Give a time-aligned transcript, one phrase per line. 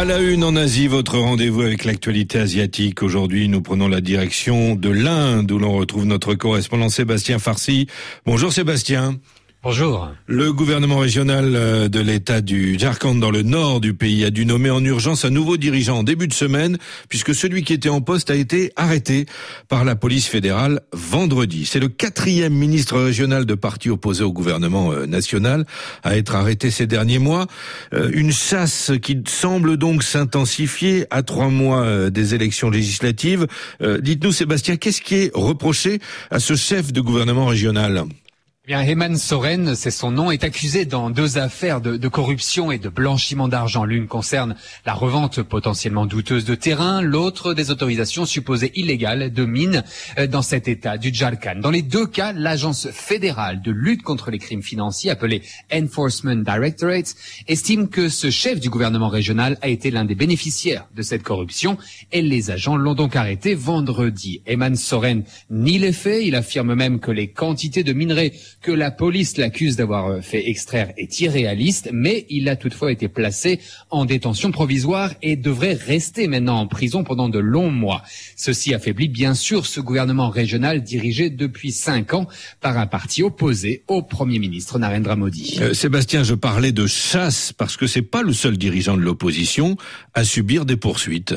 [0.00, 3.02] À la une en Asie, votre rendez-vous avec l'actualité asiatique.
[3.02, 7.86] Aujourd'hui, nous prenons la direction de l'Inde où l'on retrouve notre correspondant Sébastien Farsi.
[8.24, 9.18] Bonjour Sébastien.
[9.62, 10.08] Bonjour.
[10.26, 14.46] Le gouvernement régional euh, de l'État du Jharkhand dans le nord du pays a dû
[14.46, 16.78] nommer en urgence un nouveau dirigeant en début de semaine
[17.10, 19.26] puisque celui qui était en poste a été arrêté
[19.68, 21.66] par la police fédérale vendredi.
[21.66, 25.66] C'est le quatrième ministre régional de parti opposé au gouvernement euh, national
[26.04, 27.46] à être arrêté ces derniers mois.
[27.92, 33.46] Euh, une chasse qui semble donc s'intensifier à trois mois des élections législatives.
[33.80, 35.98] Dites-nous Sébastien, qu'est-ce qui est reproché
[36.30, 38.06] à ce chef de gouvernement régional?
[38.66, 42.90] Bien, Heman Soren, c'est son nom, est accusé dans deux affaires de, corruption et de
[42.90, 43.86] blanchiment d'argent.
[43.86, 49.82] L'une concerne la revente potentiellement douteuse de terrain, l'autre des autorisations supposées illégales de mines
[50.18, 51.60] euh, dans cet état du Jharkhand.
[51.60, 55.40] Dans les deux cas, l'agence fédérale de lutte contre les crimes financiers, appelée
[55.72, 57.14] Enforcement Directorate,
[57.48, 61.78] estime que ce chef du gouvernement régional a été l'un des bénéficiaires de cette corruption
[62.12, 64.42] et les agents l'ont donc arrêté vendredi.
[64.44, 68.90] Heman Soren nie les faits, il affirme même que les quantités de minerais que la
[68.90, 74.04] police l'accuse d'avoir euh, fait extraire est irréaliste, mais il a toutefois été placé en
[74.04, 78.02] détention provisoire et devrait rester maintenant en prison pendant de longs mois.
[78.36, 82.26] Ceci affaiblit bien sûr ce gouvernement régional dirigé depuis cinq ans
[82.60, 85.58] par un parti opposé au Premier ministre Narendra Modi.
[85.60, 89.76] Euh, Sébastien, je parlais de chasse parce que c'est pas le seul dirigeant de l'opposition
[90.14, 91.34] à subir des poursuites.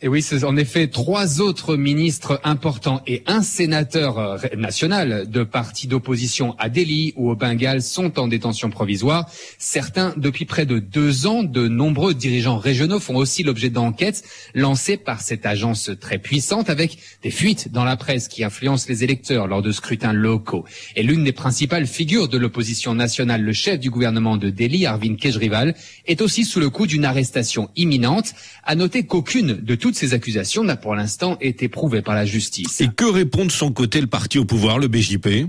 [0.00, 5.42] Et oui, c'est en effet trois autres ministres importants et un sénateur euh, national de
[5.42, 9.28] partis d'opposition à Delhi ou au Bengale sont en détention provisoire.
[9.58, 11.42] Certains depuis près de deux ans.
[11.42, 14.22] De nombreux dirigeants régionaux font aussi l'objet d'enquêtes
[14.54, 19.02] lancées par cette agence très puissante avec des fuites dans la presse qui influencent les
[19.02, 20.64] électeurs lors de scrutins locaux.
[20.94, 25.18] Et l'une des principales figures de l'opposition nationale, le chef du gouvernement de Delhi, Arvind
[25.18, 25.74] Kejrival,
[26.06, 28.34] est aussi sous le coup d'une arrestation imminente.
[28.62, 32.26] À noter qu'aucune de toutes toutes ces accusations n'a pour l'instant été prouvée par la
[32.26, 32.82] justice.
[32.82, 35.46] Et que répond de son côté le parti au pouvoir, le BJP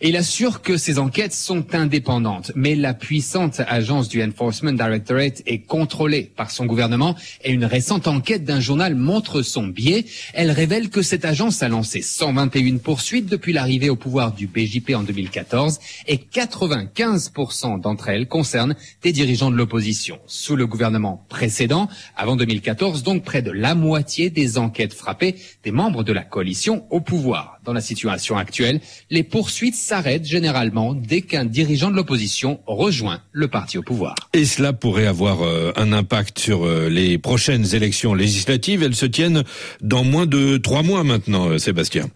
[0.00, 2.52] il assure que ces enquêtes sont indépendantes.
[2.54, 7.14] Mais la puissante agence du Enforcement Directorate est contrôlée par son gouvernement
[7.44, 10.04] et une récente enquête d'un journal montre son biais.
[10.34, 14.94] Elle révèle que cette agence a lancé 121 poursuites depuis l'arrivée au pouvoir du BJP
[14.94, 20.18] en 2014 et 95% d'entre elles concernent des dirigeants de l'opposition.
[20.26, 25.72] Sous le gouvernement précédent, avant 2014, donc près de la moitié des enquêtes frappaient des
[25.72, 27.58] membres de la coalition au pouvoir.
[27.64, 28.80] Dans la situation actuelle,
[29.10, 34.16] les poursuites s'arrête généralement dès qu'un dirigeant de l'opposition rejoint le parti au pouvoir.
[34.32, 38.82] Et cela pourrait avoir euh, un impact sur euh, les prochaines élections législatives.
[38.82, 39.44] Elles se tiennent
[39.80, 42.08] dans moins de trois mois maintenant, euh, Sébastien.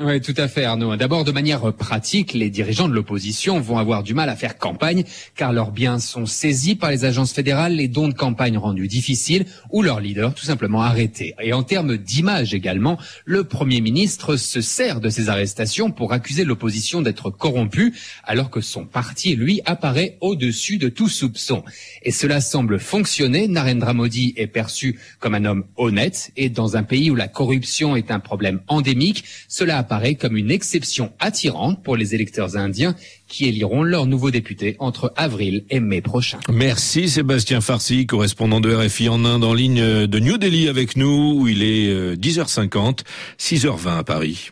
[0.00, 0.96] Oui, tout à fait, Arnaud.
[0.96, 5.04] D'abord, de manière pratique, les dirigeants de l'opposition vont avoir du mal à faire campagne,
[5.36, 9.44] car leurs biens sont saisis par les agences fédérales, les dons de campagne rendus difficiles,
[9.70, 11.34] ou leurs leaders tout simplement arrêtés.
[11.42, 16.44] Et en termes d'image également, le Premier ministre se sert de ces arrestations pour accuser
[16.44, 17.92] l'opposition d'être corrompue,
[18.24, 21.64] alors que son parti, lui, apparaît au-dessus de tout soupçon.
[22.02, 23.46] Et cela semble fonctionner.
[23.46, 27.94] Narendra Modi est perçu comme un homme honnête, et dans un pays où la corruption
[27.94, 32.94] est un problème endémique, cela apparaît comme une exception attirante pour les électeurs indiens
[33.28, 36.38] qui éliront leur nouveau député entre avril et mai prochain.
[36.50, 41.46] Merci Sébastien Farsi, correspondant de RFI en Inde en ligne de New Delhi avec nous,
[41.48, 43.02] il est 10h50, euh,
[43.38, 44.50] 6h20 à Paris.